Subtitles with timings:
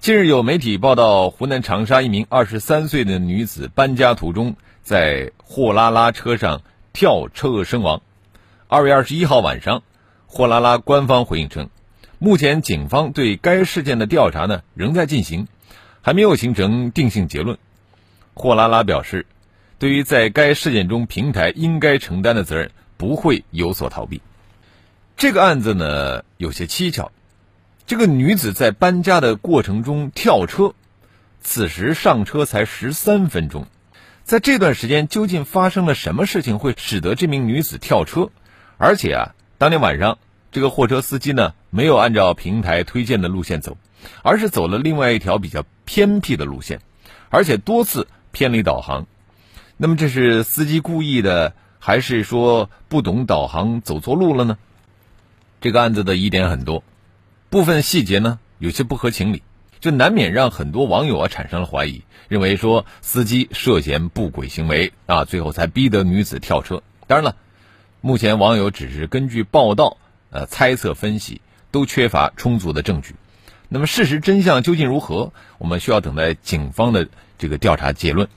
[0.00, 6.62] 近日有媒体报道，湖南长沙一名二十三岁的女子搬家途中在货拉拉车上
[6.92, 8.00] 跳车身亡。
[8.68, 9.82] 二月二十一号晚上，
[10.28, 11.68] 货拉拉官方回应称，
[12.20, 15.48] 目前警方对该事件的调查呢仍在进行，
[16.00, 17.58] 还没有形成定性结论。
[18.34, 19.26] 货拉拉表示，
[19.80, 24.22] 对于在该事件中平台应该承担的责任，不会有所逃避。
[25.16, 27.10] 这个案子呢有些蹊跷。
[27.88, 30.74] 这个女子在搬家的过程中跳车，
[31.40, 33.66] 此时上车才十三分钟，
[34.24, 38.28] 在这段时间究竟发生了什么事情，会使得这名女子跳车？
[38.76, 40.18] 而且啊，当天晚上
[40.52, 43.78] 这个货车司机呢没有按照平台推荐的路线走，
[44.22, 46.82] 而是走了另外一条比较偏僻的路线，
[47.30, 49.06] 而且多次偏离导航。
[49.78, 54.58] 那么这是司机故意的，还是说不懂导航走错路了呢？
[55.62, 56.84] 这个案子的疑点很多。
[57.50, 59.42] 部分细节呢有些不合情理，
[59.80, 66.82] 就难免让很多网友啊产生了怀疑，认为说司机涉嫌不轨行为啊，最后才逼得女子跳车。
[67.06, 67.36] 当然了，
[68.02, 69.96] 目前网友只是根据报道
[70.30, 73.14] 呃猜测分析，都缺乏充足的证据。
[73.70, 75.32] 那么事实真相究竟如何？
[75.56, 78.28] 我们需要等待警方的这个调查结论。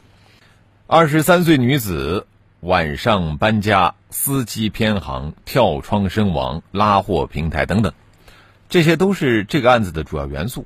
[0.87, 2.27] 二十三岁女子
[2.61, 7.91] 晚上搬家，司机偏航，跳窗身亡，拉货平台等等。
[8.71, 10.65] 这些都是这个案子的主要元素，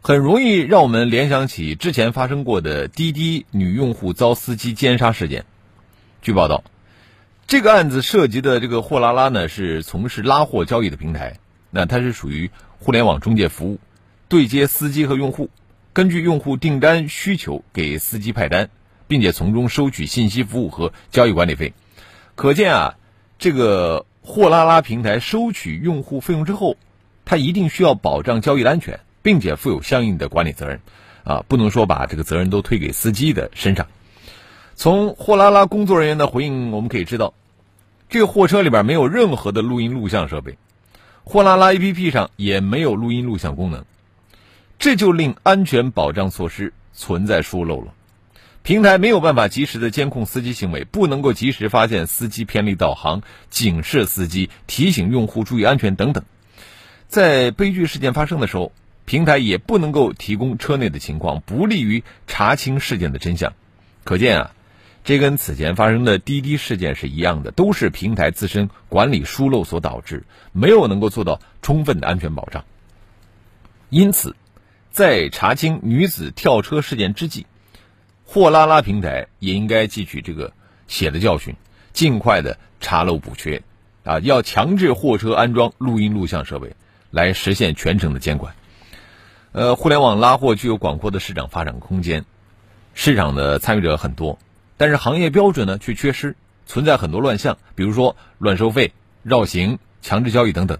[0.00, 5.44] 很容易让我们联想起之前发生过的滴滴女用户遭司机奸杀事件。
[6.22, 6.62] 据报道，
[7.48, 11.40] 这个案子涉及的这个货拉拉呢是从事拉货交易的平台，
[11.72, 12.48] 那它是属于
[12.78, 13.80] 互联网中介服务，
[14.28, 15.50] 对接司机和用户，
[15.92, 18.70] 根据用户订单需求给司机派单，
[19.08, 21.74] 并且从中收取信息服务和交易管理费。
[22.36, 22.94] 可见啊，
[23.40, 26.76] 这个货拉拉平台收取用户费用之后。
[27.24, 30.80] 他一定需要保障交易的安全，并且负有相应的管理责任，
[31.24, 33.86] 啊，不能说把这个责任都推给司机的身上。
[34.74, 37.34] 从货拉拉工作人员的回应，我们可以知道，
[38.08, 40.56] 这个货车里边没有任何的录音录像设备，
[41.24, 43.84] 货拉拉 APP 上也没有录音录像功能，
[44.78, 47.94] 这就令安全保障措施存在疏漏了。
[48.64, 56.24] 平台没有办法及时的监控司机行为，不能够及时发现司机偏离导航、警示司机、提醒用户注意安全等等。
[57.12, 58.72] 在悲剧事件发生的时候，
[59.04, 63.52] 平台也不能够提供车内的情况，不利于查清事件的真相。
[64.02, 64.54] 可见啊，
[65.04, 72.64] 这跟此前发生的滴滴事件是一样的，都是平台自身管理疏漏所导致，没有能够做到充分的安全保障。
[73.90, 74.34] 因此，
[74.90, 77.44] 在查清女子跳车事件之际，
[78.24, 80.54] 货拉拉平台也应该汲取这个
[80.88, 81.54] 血的教训，
[81.92, 83.62] 尽快的查漏补缺，
[84.02, 86.72] 啊，要强制货车安装录音录像设备。
[87.12, 88.54] 来实现全程的监管。
[89.52, 92.24] 呃，互联网拉货具有广阔的市场发展空间，
[92.94, 94.38] 市场的参与者很多，
[94.78, 96.36] 但是行业标准呢却缺失，
[96.66, 100.78] 存在很多乱象，比如说乱收费、绕行、强制交易等等。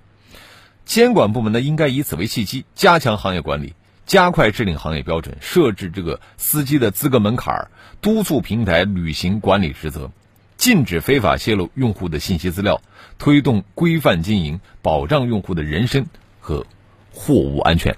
[0.86, 3.74] 监管部门呢应该以此为契机，加强行业管理，
[4.06, 7.68] 加快制定行业标准，设置这个司机的资格门槛，
[8.00, 10.10] 督促平台履行管理职责，
[10.56, 12.80] 禁止非法泄露用户的信息资料，
[13.18, 16.06] 推动规范经营，保障用户的人身。
[16.42, 16.66] 和
[17.12, 17.96] 货物安全。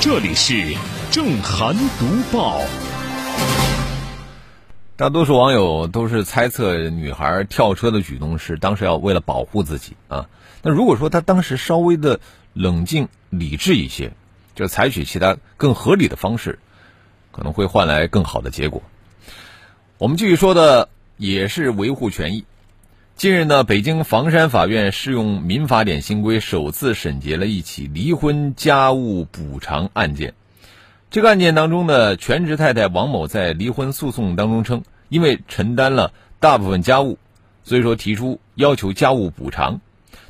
[0.00, 0.76] 这里是
[1.10, 2.60] 正涵读报。
[4.96, 10.28] 大多数网友都是猜测女孩跳车的举动是当时要为了保护自己啊。
[10.62, 12.20] 那如果说她当时稍微的
[12.52, 14.12] 冷静理智一些。
[14.54, 16.58] 就采取其他更合理的方式，
[17.32, 18.82] 可能会换来更好的结果。
[19.98, 22.44] 我们继续说的也是维护权益。
[23.16, 30.34] 近日呢，北京房山法院适用民法典新规，首次审结了一起离婚家务补偿案件。
[31.10, 37.18] 这个案件当中呢，全职太太王某在离婚诉讼当中称，因为承担了大部分家务，
[37.62, 39.80] 所以说提出要求家务补偿，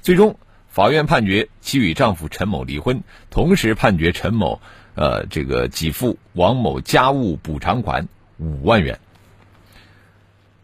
[0.03, 0.37] 最终。
[0.75, 4.61] 法院判决其与丈夫陈某离婚，同时判决陈某，
[4.97, 8.99] 呃，这个给付王某家务补偿款五万元。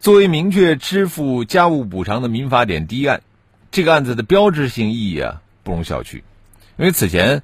[0.01, 3.21] 作为明确支付家务补偿的民法典第一案，
[3.71, 6.23] 这个案子的标志性意义啊不容小觑。
[6.75, 7.41] 因为此前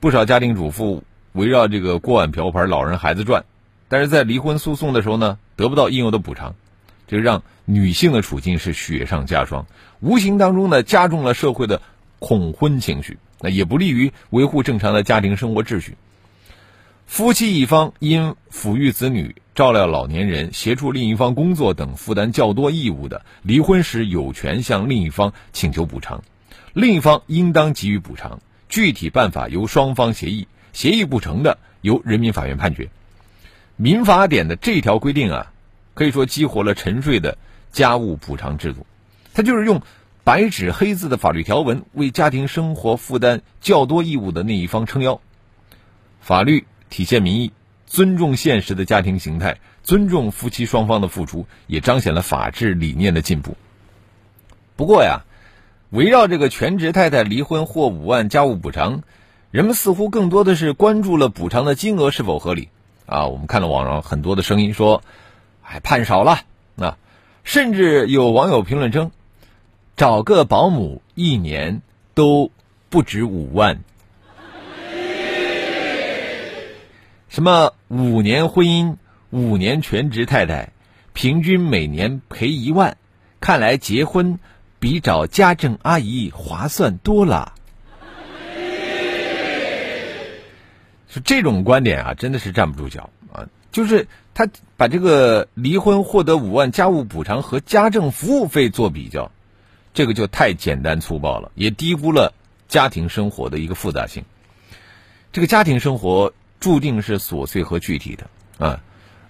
[0.00, 3.44] 不少家庭主妇围绕这个锅碗瓢盆、老人孩子转，
[3.90, 6.54] 但是在离婚诉讼的时候呢，得不到应有的补偿，
[7.08, 9.66] 这让女性的处境是雪上加霜，
[10.00, 11.82] 无形当中呢加重了社会的
[12.18, 15.96] 恐婚情绪，那也不利于维护正常的家庭生活秩序。
[17.06, 26.24] 夫妻一方因抚育子女、照料老年人、协助另一方工作等负担较多义务的，离婚时有权向另一方请求补偿，
[26.72, 32.88] 另一方应当给予补偿，具体办法由双方协议，协议不成的由人民法院判决。
[33.76, 35.52] 民法典的这条规定啊，
[35.94, 37.38] 可以说激活了沉睡的
[37.70, 38.84] 家务补偿制度，
[39.32, 39.80] 它就是用
[40.26, 45.20] 白纸黑字的法律条文为家庭生活负担较多义务的那一方撑腰，
[46.20, 46.66] 法律。
[46.90, 47.52] 体现民意，
[47.86, 53.56] 尊重现实的家庭形态，尊重夫妻双方的付出，也彰显了法治理念的进步。
[54.74, 55.20] 不过呀，
[55.90, 59.02] 围绕这个全职太太离婚获五万家务补偿，
[59.52, 62.68] 人们似乎更多的是关注了补偿的金额是否合理
[63.06, 63.26] 啊。
[63.28, 65.04] 我们看到网上很多的声音说，
[65.62, 66.40] 还判少了
[66.76, 66.98] 啊，
[67.44, 69.12] 甚至有网友评论称，
[69.96, 71.80] 找个保姆一年
[72.12, 72.50] 都
[72.90, 73.80] 不止五万。
[77.28, 78.96] 什么五年婚姻，
[79.30, 80.72] 五年全职太太，
[81.14, 82.98] 平均每年赔一万，
[83.40, 84.38] 看来结婚
[84.78, 87.54] 比找家政阿姨划算多了。
[91.08, 93.48] 是这种观点啊，真的是站不住脚啊！
[93.72, 94.46] 就是他
[94.76, 99.30] 把这个离婚获得五万家务补偿和家政服务费做比较，
[99.96, 102.32] 这个就太简单粗暴了，也低估了
[102.68, 104.24] 家庭生活的一个复杂性。
[105.32, 106.32] 这个家庭生活。
[106.58, 108.80] 注定是琐碎和具体的啊，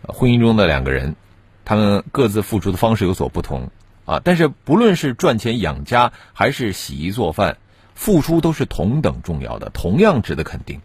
[0.02, 1.16] 婚姻中的两个人，
[1.64, 3.68] 他们各自付出的方式有所不同
[4.04, 7.58] 啊，但是不论是赚钱养家还是洗衣做饭，
[7.96, 10.80] 付出都是同等重要的，同样值得肯定。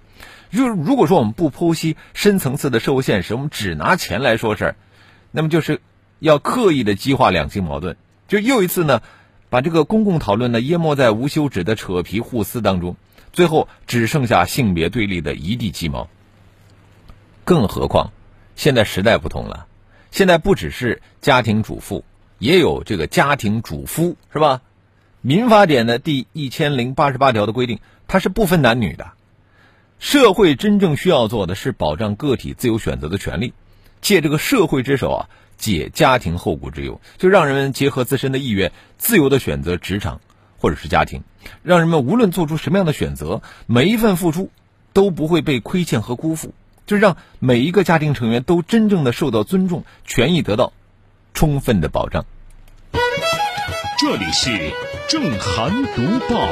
[0.51, 4.75] 就是如果说我们不剖析深层次的社会现实，我们只拿钱来说事儿，
[5.29, 5.79] 那么就是
[6.17, 7.95] 要刻意的激化两性矛盾，
[8.27, 9.03] 就又一次呢，
[9.51, 12.95] 把这个公共讨论呢淹没在无休止的扯皮互撕当中，
[13.33, 16.07] 最后只剩下性别对立的一地鸡毛。
[17.43, 18.13] 更何况，
[18.55, 19.67] 现在时代不同了，
[20.09, 22.05] 现在不只是家庭主妇，
[22.39, 24.61] 也有这个家庭主夫，是吧？
[25.19, 29.11] 民法典的第一千零八十八条的规定，它是不分男女的。
[29.99, 33.53] 社会真正需要做的是保障个体自由选择的权利，
[33.99, 35.29] 借这个社会之手啊，
[35.61, 40.19] 解家庭后顾之忧，就让人们结合自身的意愿，自由的选择职场
[40.57, 41.23] 或者是家庭，
[41.63, 44.49] 让人们无论做出什么样的选择，每一份付出
[44.91, 46.53] 都不会被亏欠和辜负。
[46.87, 50.73] 就让每一个家庭成员都真正的受到尊重，权益得到
[51.33, 52.25] 充分的保障。
[53.99, 54.73] 这里是
[55.07, 56.49] 正涵读报，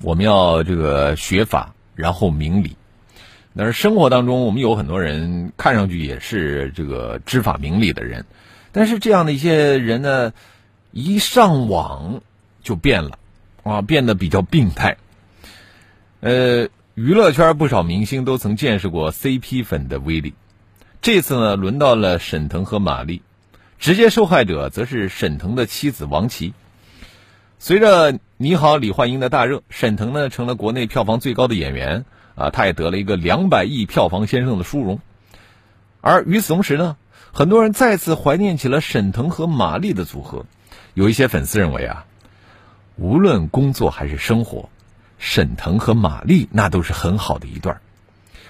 [0.00, 2.76] 我们要这个学法，然后明理。
[3.56, 8.24] 但是生活当中，我们有很多人看上去也是这个知法明理的人，
[8.72, 10.32] 但是这样的一些人呢，
[10.90, 12.20] 一上网
[12.62, 13.18] 就变了
[13.62, 14.96] 啊，变得比较病态。
[16.20, 16.68] 呃。
[16.94, 20.34] 娱乐圈不少明星都曾见识过 CP 粉的威力，
[21.00, 23.22] 这次呢，轮到了沈腾和马丽，
[23.78, 26.52] 直接受害者则是沈腾的妻子王琦。
[27.58, 32.04] 随着《你好，李焕英》的大热，沈腾呢成了国内票房最高的演员
[32.34, 35.00] 啊，他也得了一个两百亿票房先生的殊荣。
[36.00, 36.96] 而与此同时呢，
[37.32, 40.46] 很多人再次怀念起了沈腾和马丽的组合。
[40.94, 42.04] 有一些粉丝认为啊，
[42.96, 44.68] 无论工作还是生活。
[45.24, 47.80] 沈腾和马丽那都是很好的一对儿，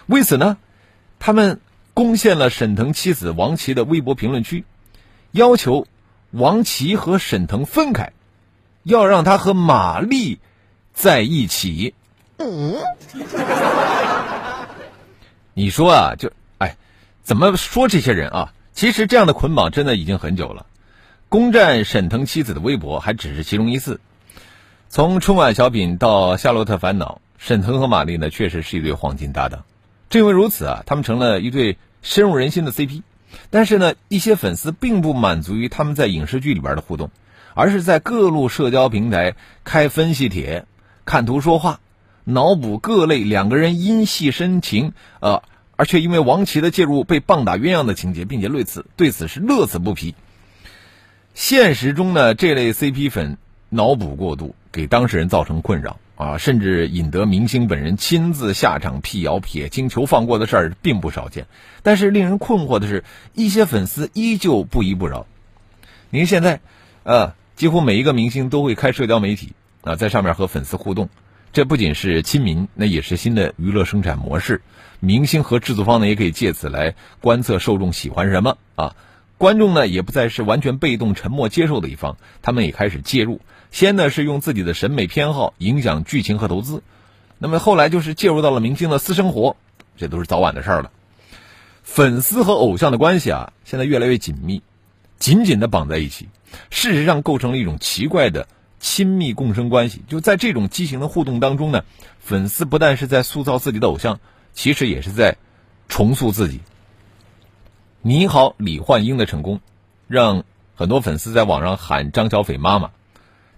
[0.06, 0.56] 为此呢，
[1.18, 1.60] 他们
[1.92, 4.64] 攻陷了沈腾妻子王琦的微博评论区，
[5.32, 5.86] 要求
[6.30, 8.14] 王琦和沈腾分开，
[8.84, 10.40] 要让他和马丽
[10.94, 11.92] 在一起。
[12.44, 12.74] 嗯，
[15.54, 16.76] 你说啊，就哎，
[17.22, 18.52] 怎么说这些人啊？
[18.72, 20.66] 其实这样的捆绑真的已经很久了，
[21.28, 24.00] 攻占沈腾妻子的微博还只是其中一次。
[24.88, 29.64] 从春晚小品到《夏洛特烦恼》，沈腾和马丽呢确实是一对黄金搭档。
[30.10, 33.02] 正因为如此啊，他们成了一对深入人心的 CP。
[33.50, 37.10] 但是呢，一些粉丝并不满足于他们在影视剧里边的互动，
[37.54, 40.66] 而是在各路社交平台开分析帖、
[41.06, 41.80] 看图说话、
[42.24, 45.42] 脑补各类两个人因戏深情，呃，
[45.76, 50.14] 而却因为王琦的介入被棒打鸳鸯的情节，并且对此对此是乐此不疲。
[51.34, 53.38] 现实中呢，这类 CP 粉
[53.68, 54.54] 脑补过度。
[54.74, 61.46] 给当事人造成困扰啊，甚至引得明星本人亲自下场辟谣、撇清求放过的事儿并不少见。
[61.82, 65.26] 但是令人困惑的是，一些粉丝依旧不依不饶。
[66.08, 66.62] 您现在，
[67.02, 69.52] 呃，几乎每一个明星都会开社交媒体
[69.82, 71.10] 啊，在上面和粉丝互动。
[71.52, 74.62] 这不仅是亲民，那也是新的娱乐生产模式。
[75.00, 78.96] 明星和制作方呢，也可以借此来观测受众喜欢什么啊。
[79.36, 83.42] 观众呢，也不再是完全被动、沉默接受的一方，他们也开始介入。
[83.70, 86.82] 先呢是用自己的审美偏好影响剧情和投资，
[87.38, 89.56] 那么后来就是介入到了明星的私生活，
[89.98, 90.90] 这都是早晚的事儿了。
[91.82, 94.62] 粉丝和偶像的关系啊，现在越来越紧密，
[95.18, 96.28] 紧紧的绑在一起，
[96.70, 98.48] 事实上构成了一种奇怪的
[98.82, 100.02] 亲密共生关系。
[100.08, 101.84] 就在这种畸形的互动当中呢，
[102.18, 104.20] 粉丝不但是在塑造自己的偶像，
[104.52, 105.38] 其实也是在
[105.88, 106.60] 重塑自己。
[108.02, 109.60] 你好，李焕英的成功，
[110.08, 112.90] 让很多粉丝在网上喊张小斐妈妈，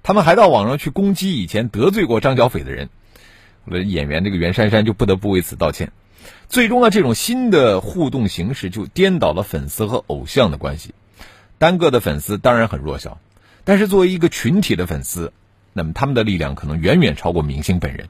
[0.02, 2.90] 他们还到网上去攻击以前得罪过张小斐的人。
[3.64, 5.90] 我的演员这个袁姗姗就不得不为此道歉。
[6.50, 10.95] 最终呢，这种新的互动形式就颠倒了粉丝和偶像的关系。
[11.57, 13.19] 单个的粉丝当然很弱小，
[13.64, 15.33] 但是作为一个群体的粉丝，
[15.73, 18.09] 那么他们的力量可能远远超过明星本人。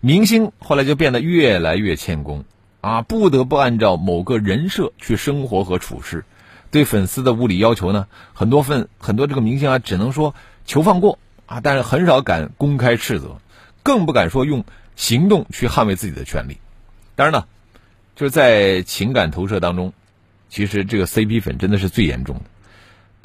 [0.00, 2.44] 明星后来就变得越来越谦恭。
[2.82, 6.24] 啊，不得不按照某个人设去生活和处事，
[6.70, 10.36] 对粉丝的无理要求呢，很多份很多这个明星啊，只能说
[10.66, 13.40] 求放过啊，但是很少敢公开斥责，
[13.82, 16.58] 更不敢说用行动去捍卫自己的权利。
[17.16, 17.48] 当然了，
[18.14, 19.92] 就是在情感投射当中，
[20.48, 22.42] 其实这个 CP 粉真的是最严重的，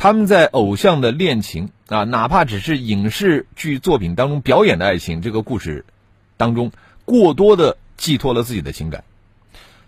[0.01, 5.86] 他们在偶像的恋情啊，哪怕只是影视剧作品当中表演的爱情这个故事
[6.38, 6.72] 当中，
[7.05, 9.03] 过多的寄托了自己的情感。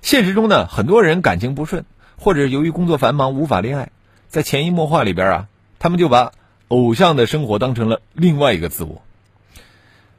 [0.03, 1.83] 现实中呢，很多人感情不顺，
[2.15, 3.89] 或者由于工作繁忙无法恋爱，
[4.27, 5.47] 在潜移默化里边啊，
[5.79, 6.31] 他们就把
[6.67, 9.01] 偶像的生活当成了另外一个自我。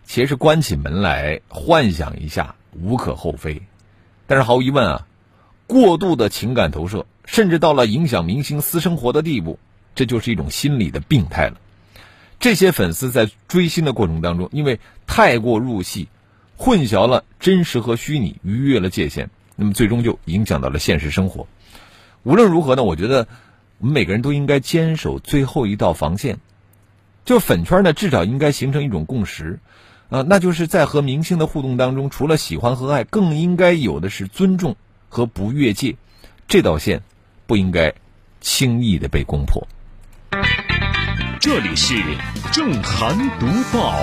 [0.03, 3.63] 其实关起门来幻想一下无可厚非，
[4.27, 5.07] 但是毫无疑问啊，
[5.69, 9.61] 过度的情感投射，甚至到了影响明星私生活的地步，
[9.95, 11.61] 这就是一种心理的病态了。
[12.41, 16.09] 这些粉丝在追星的过程当中，因为太过入戏，
[16.57, 19.31] 混淆了真实和虚拟，逾越了界限。
[19.57, 21.47] 那么最终就影响到了现实生活。
[22.25, 23.29] 无论如何呢，我觉得
[23.79, 26.39] 我们每个人都应该坚守最后一道防线。
[27.25, 29.61] 就粉圈呢，至少应该形成一种共识，
[30.11, 34.77] 啊，那就是在和明星的互动当中，除了喜欢和爱，更应该有的是尊重
[35.09, 35.97] 和不越界。
[36.49, 37.03] 这道线
[37.47, 37.95] 不应该
[38.41, 39.67] 轻易的被攻破。
[41.41, 41.95] 这里是
[42.53, 43.95] 正涵读报，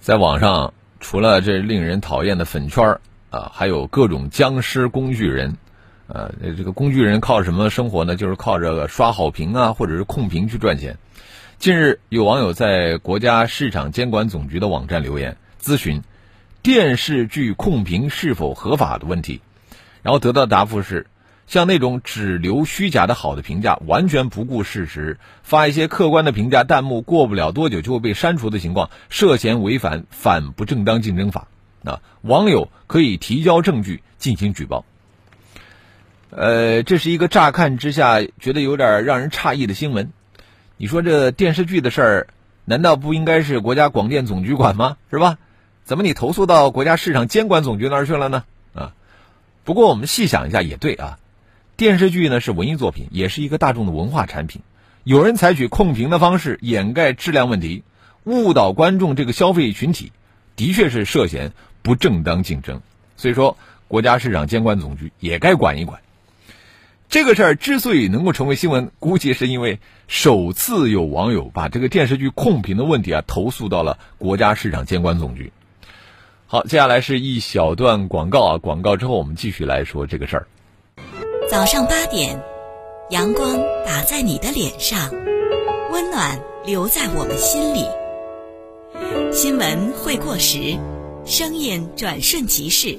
[0.00, 0.72] 在网上。
[0.98, 2.98] 除了这令人讨厌的粉圈
[3.30, 5.56] 啊，还有各种僵尸工具人，
[6.08, 8.16] 呃，这个工具人靠什么生活呢？
[8.16, 10.96] 就是靠着刷好评啊，或者是控评去赚钱。
[11.58, 16.02] 近日，有网友在国家市场监管总局的网站留言咨询
[16.62, 19.42] 电视剧控评是否合法的问题，
[20.02, 21.06] 然后得到答复是。
[21.46, 31.48] 像那种只留虚假的好的评价，完全不顾事实，发一些客观的评价，弹幕过不了多久就会被删除的情况，涉嫌违反反不正当竞争法。
[31.84, 34.84] 啊，网友可以提交证据进行举报。
[36.30, 40.10] 呃，这是一个乍看之下觉得有点让人诧异的新闻。
[40.76, 42.26] 你说这电视剧的事儿，
[42.64, 44.96] 难道不应该是国家广电总局管吗？
[45.12, 45.38] 是吧？
[45.84, 48.42] 怎么你投诉到国家市场监管总局那儿去了呢？
[48.74, 48.92] 啊，
[49.62, 51.20] 不过我们细想一下也对啊。
[51.76, 54.62] 电视剧呢是文艺作品，也是一个大众的文化产品。
[55.04, 57.82] 有人采取控评的方式掩盖质量问题，
[58.24, 60.10] 误导观众这个消费群体，
[60.56, 61.52] 的确是涉嫌
[61.82, 62.80] 不正当竞争。
[63.18, 66.00] 所以说，国家市场监管总局也该管一管。
[67.10, 69.78] 这个事儿之所以能够成为新闻，估计是因为
[70.08, 75.52] 首次有网友把这个电视剧控评的问题啊投诉到了国家市场监管总局。
[76.46, 80.46] 好，接下来是一小段广告啊，广告之后我们继续来说这个事儿。
[81.48, 82.36] 早上八点，
[83.10, 85.08] 阳光打在你的脸上，
[85.92, 87.86] 温暖留在我们心里。
[89.32, 90.76] 新闻会过时，
[91.24, 92.98] 声音转瞬即逝，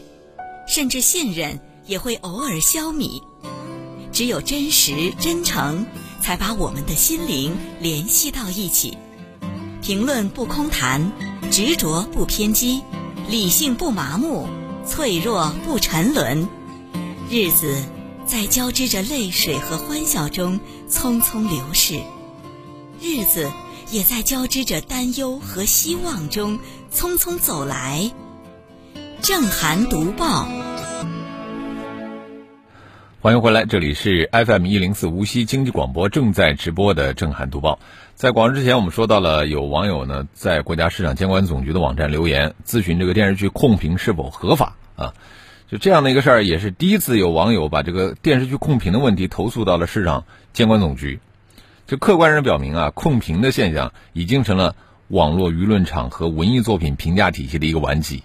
[0.65, 3.21] 甚至信任也会偶尔消弭。
[4.13, 5.85] 只有真实真诚，
[6.21, 8.97] 才把我们的心灵联系到一起。
[9.81, 11.11] 评论不空谈，
[11.51, 12.81] 执着不偏激，
[13.29, 14.47] 理性不麻木，
[14.85, 16.47] 脆弱不沉沦。
[17.29, 17.83] 日子。
[18.27, 21.95] 在交织着泪水和欢笑中匆匆流逝，
[23.01, 23.49] 日子
[23.89, 26.59] 也在交织着担忧和希望中
[26.91, 28.11] 匆匆走来。
[29.21, 30.45] 正涵读报，
[33.21, 37.75] 欢迎回来，这里是 FM 一零四无锡经济广播正在直播的《正涵读报》。
[38.13, 45.13] 在广告之前，我们说到了有网友呢在国家市场监管总局的网站留言咨询这个电视剧控评是否合法啊？
[45.69, 51.19] 就这样的一个事儿，也是第一次有网友把这个电视剧控评的问题投诉到了市场监管总局。
[51.85, 54.75] 就客观上表明啊，控评的现象已经成了
[55.09, 58.23] 网络舆论场和文艺作品评价体系的一个顽疾。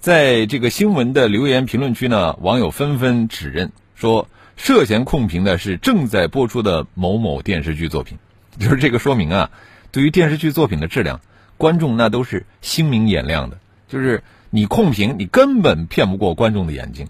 [0.00, 3.72] 在这个新闻的留言评论区呢，网友纷纷指认。
[3.94, 8.18] 说涉嫌控评的是正在播出的某某电视剧作品，
[8.58, 9.50] 就是这个说明啊，
[9.92, 11.20] 对于电视剧作品的质量，
[11.56, 13.58] 观众那都是心明眼亮的。
[13.88, 14.22] 就是
[14.54, 17.08] 你控屏，你根本骗不过观众的眼睛。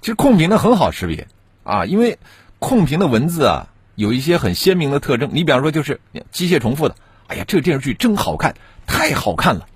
[0.00, 1.26] 其实控屏的很好识别
[1.64, 2.20] 啊，因为
[2.60, 3.66] 控屏的文字啊
[3.96, 5.30] 有一些很鲜明的特征。
[5.32, 6.00] 你比方说就是
[6.30, 6.94] 机械重复的，
[7.26, 8.54] 哎呀，这电视剧真好看，
[8.86, 9.66] 太好看了，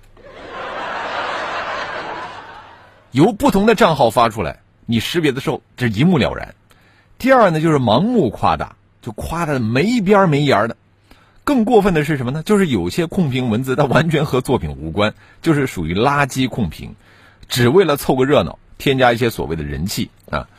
[3.11, 4.61] 由不同的账号发出来。
[4.85, 6.55] 你识别的时候，这一目了然。
[7.17, 10.77] 第二呢，就是盲目夸大，就夸的没边没沿的。
[11.47, 12.43] 更过分的是什么呢？
[12.43, 16.95] 就是有些控评文字，它完全和作品无关，就是属于垃圾控评，
[17.47, 20.49] 只为了凑个热闹，添加一些所谓的人气啊。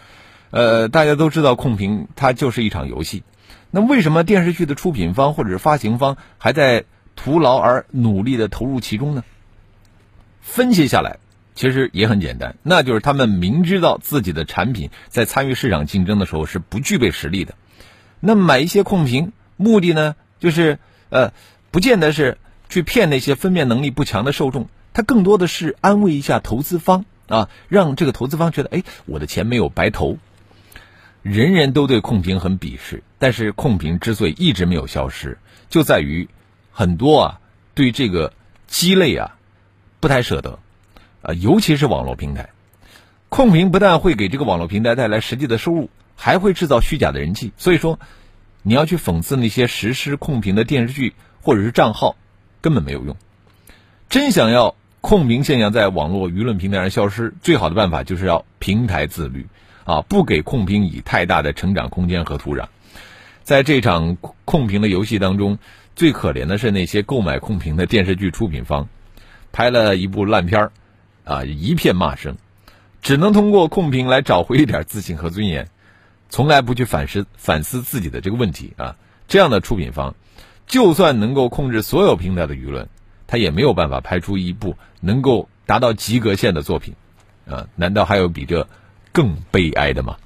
[0.51, 3.23] 呃，大家都知道控评它就是一场游戏，
[3.71, 9.25] 那为什么电视剧的出品方或者是发行方还在徒劳而努力的投入其中呢？
[10.41, 11.19] 分析下来。
[11.55, 17.57] 其实也很简单，那就是他们明知道自己的产品在参与市场竞争的时候是不具备实力的，
[18.21, 20.79] 那买一些控评，目的呢就是
[21.11, 21.33] 呃，
[21.71, 30.19] 不见得是去骗那些分辨能力不强的受众，他更多的是安慰一下投资方啊，让这个投资方觉得哎，我的钱没有白投。
[31.23, 36.29] 人人都对控评很鄙视，但是控评之所以一直没有消失，就在于
[36.73, 37.41] 很多啊
[37.75, 38.33] 对这个
[38.67, 39.37] 鸡肋啊
[40.01, 40.59] 不太舍得。
[41.21, 42.51] 啊，尤其是网络平台，
[43.29, 47.53] 控评不但会给这个网络平台带来实际的收入，还会制造虚假的人气。
[47.57, 47.99] 所以说，
[48.63, 52.17] 你要去讽刺那些实施控评的电视剧或者是账号，
[52.61, 53.17] 根本没有用。
[54.09, 59.47] 真想要控评现象在网络舆论平台上消失，最好的办法就是要平台自律
[59.85, 62.67] 啊，不给控评以太大的成长空间和土壤。
[63.43, 65.59] 在这场控评的游戏当中，
[65.97, 68.89] 最可怜的是那些购买控评的电视剧出品方，
[69.53, 70.73] 拍了一部烂片儿。
[71.25, 72.39] 啊，一片骂声，
[73.03, 75.69] 只能通过控评来找回一点自信和尊严，
[76.29, 78.97] 从来不去反思反思自己的这个问题啊。
[79.29, 80.15] 这样的出品方，
[80.67, 82.89] 就算能够控制所有平台的舆论，
[83.27, 86.95] 他也没有办法拍出一部能够达到及格线的作品
[87.47, 87.67] 啊。
[87.77, 88.69] 难道还有比这
[89.13, 90.17] 更悲哀的吗？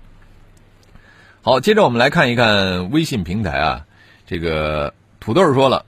[1.43, 3.87] 好，接着我们来看一看微信平台啊，
[4.27, 5.87] 这个土豆说了，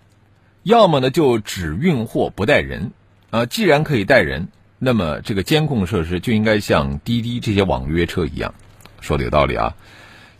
[0.64, 2.90] 要么呢就只运货不带人
[3.30, 4.48] 啊，既然可以带人。
[4.80, 8.52] 那么这个监控设施就应该像滴滴这些网约车一样，
[9.00, 9.74] 说的有道理啊。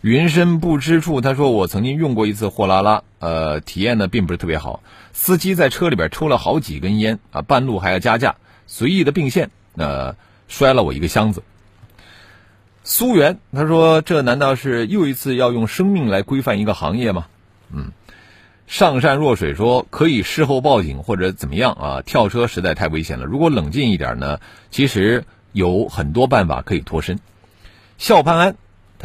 [0.05, 4.83] 云深不知处，他说我曾经用过一次货拉拉，呃，体验呢并不是特别好。
[5.13, 8.35] 司机在车里边抽了好几根烟啊，半路还要加价，
[8.67, 10.15] 随意的并线，呃，
[10.47, 11.41] 摔了我一个箱子。
[12.83, 17.25] 苏源他说这难道是又一次要用生命来规范一个行业吗？
[17.71, 17.91] 嗯。
[18.67, 22.01] 上善若水说可以事后报警或者怎么样啊？
[22.03, 23.25] 跳车实在太危险了。
[23.25, 24.39] 如果冷静一点呢，
[24.69, 27.17] 其实有很多办法可以脱身。
[27.97, 28.55] 笑潘安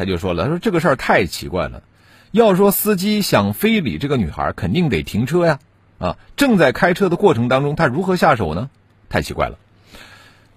[0.01, 1.83] 他就说了，他说这个事儿太奇怪了。
[2.31, 5.59] 要说司机想非礼这个女孩，肯定得停车呀
[5.99, 6.17] 啊！
[6.35, 8.71] 正在开车的过程当中，他如何下手呢？
[9.09, 9.59] 太奇怪了。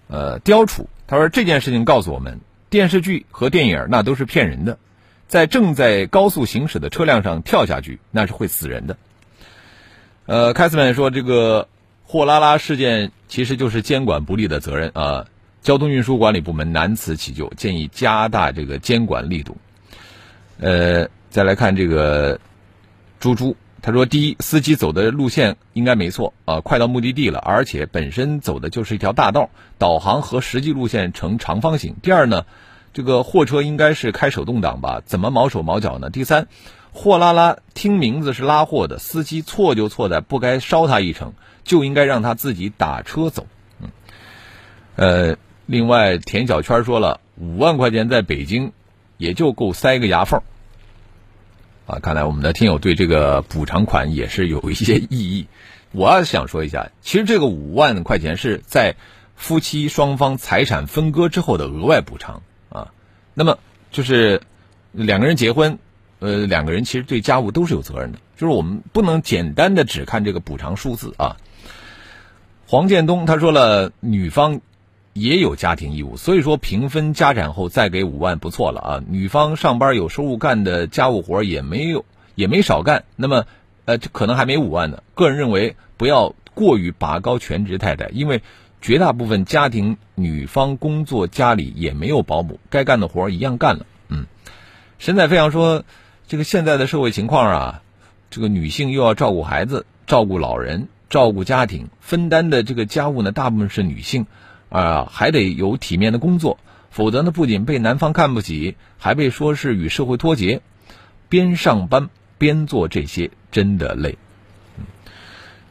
[0.09, 4.79] 呃，刁楚他说这件事情告诉我们，电视剧和电影那都是骗人的。
[5.29, 8.97] 在正在高速行驶的车辆上跳下去，那是会死人的。
[10.25, 11.69] 呃，凯斯曼说，这个
[12.05, 15.27] 货拉拉事件其实就是监管不力的责任啊。
[15.65, 19.57] 交通运输管理部门难辞其咎，建议加大这个监管力度。
[20.61, 22.39] 呃，再来看这个
[23.19, 29.49] 猪猪，他说：第一，司机走的路线应该没错啊，快到目的地了，而且本身走的就是一条大道，
[29.79, 31.97] 导航和实际路线呈长方形。
[32.01, 32.45] 第二呢？
[32.93, 35.03] 这个货车应该是开手动挡吧？
[35.05, 36.11] 怎么毛手毛脚呢？
[36.11, 36.47] 第三，
[36.93, 41.33] 货拉拉听名字是拉货的，司机错就错在不该捎他一程，
[41.65, 43.49] 就应该让他自己打车走。
[43.81, 43.89] 嗯，
[44.95, 48.73] 呃，另外田小圈说了，五万块钱在北京
[49.17, 50.41] 也就够塞个牙缝。
[51.87, 55.47] 啊，看来我们的听友对这个补偿款也是有一些异议。
[55.93, 58.97] 我要想说一下，其实这个五万块钱是在
[59.37, 62.93] 夫妻双方财产分割之后的额外补偿啊。
[63.35, 63.59] 那么
[63.93, 64.41] 就是
[64.93, 65.79] 两个人结婚，
[66.19, 71.37] 呃，两个人其实对家务都是有责任的，就是我们不能简单的只看这个补偿数字啊。
[72.67, 74.63] 黄建东他说了，女方
[75.15, 79.03] 也有家庭义务，所以说平分家产后再给五万不错了啊。
[79.09, 83.47] 女方上班有收入，干的家务活也没有也没少干，那么
[83.85, 85.05] 呃可能还没五万呢。
[85.15, 88.43] 个人认为不要过于拔高全职太太，因为
[88.83, 93.87] 绝大部分家庭女方工作家里也没有保姆，该干的活一样干了。
[94.09, 94.27] 嗯，
[94.99, 95.85] 神采飞扬说，
[96.27, 97.83] 这个现在的社会情况啊，
[98.31, 104.27] 这个女性又要照顾孩子、照顾老人、照顾家庭，分担的这个家务呢，大部分是女性。
[104.75, 106.59] 啊，还得有体面的工作，
[106.91, 110.63] 否则呢，不仅被男方看不起，还被说是与社会脱节。
[111.29, 114.19] 边上班边做这些，真的累。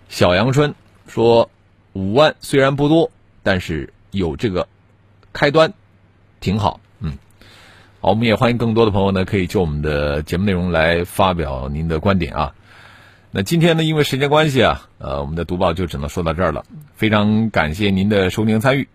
[0.07, 0.73] 小阳春
[1.05, 1.49] 说
[1.91, 3.11] ：“五万虽然不多，
[3.43, 4.69] 但是有这个
[5.33, 5.73] 开端，
[6.39, 7.17] 挺好。”嗯，
[7.99, 12.55] 好，我们也欢迎更多的朋友呢，可以就我们的节目内容来发表您的观点啊。
[13.35, 16.65] 那今天呢，因为时间关系啊，呃，我们的读报就只能说到这儿了。
[16.93, 18.87] 非常感谢您的收听参与，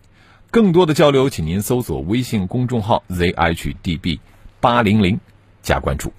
[0.53, 4.21] 更多的交流，请您搜索微信公众号 zhdb
[4.61, 5.19] 八零零
[5.61, 6.13] 加关注。